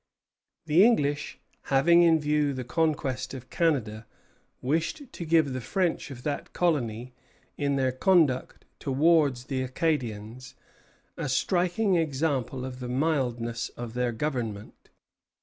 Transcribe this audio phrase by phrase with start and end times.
[0.65, 4.07] The English, having in view the conquest of Canada,
[4.59, 7.13] wished to give the French of that colony,
[7.55, 10.55] in their conduct towards the Acadians,
[11.17, 14.89] a striking example of the mildness of their government.